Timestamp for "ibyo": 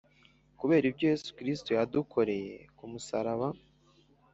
0.91-1.05